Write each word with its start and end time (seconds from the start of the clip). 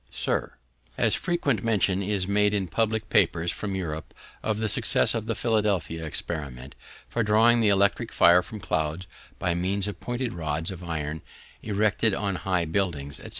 Sir, 0.09 0.53
As 0.97 1.13
frequent 1.13 1.63
mention 1.63 2.01
is 2.01 2.25
made 2.27 2.55
in 2.55 2.67
public 2.67 3.07
papers 3.11 3.51
from 3.51 3.75
Europe 3.75 4.15
of 4.41 4.57
the 4.57 4.67
success 4.67 5.13
of 5.13 5.27
the 5.27 5.35
Philadelphia 5.35 6.03
experiment 6.05 6.73
for 7.07 7.21
drawing 7.21 7.61
the 7.61 7.69
electric 7.69 8.11
fire 8.11 8.41
from 8.41 8.59
clouds 8.59 9.05
by 9.37 9.53
means 9.53 9.85
of 9.85 9.99
pointed 9.99 10.33
rods 10.33 10.71
of 10.71 10.83
iron 10.83 11.21
erected 11.61 12.15
on 12.15 12.37
high 12.37 12.65
buildings, 12.65 13.17
&c. 13.17 13.29